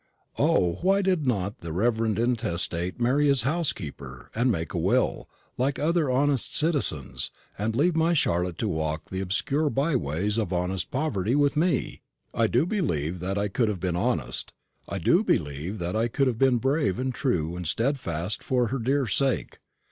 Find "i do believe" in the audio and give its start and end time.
12.33-13.19, 14.89-15.77